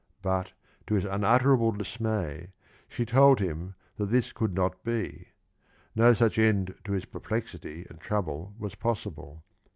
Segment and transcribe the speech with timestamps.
[0.23, 0.53] But
[0.87, 2.53] to his unutterable dismay
[2.87, 5.27] she told him that this could not be;
[5.95, 9.43] no such end to his perplexity and trouble was possible.